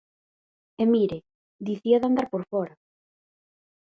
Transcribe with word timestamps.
E 0.81 0.85
mire, 0.93 1.17
dicía 1.67 1.97
de 1.99 2.07
andar 2.09 2.27
por 2.31 2.43
fóra. 2.51 2.75